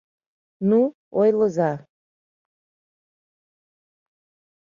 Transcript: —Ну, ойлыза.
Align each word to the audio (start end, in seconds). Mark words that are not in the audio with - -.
—Ну, 0.69 0.79
ойлыза. 1.19 1.71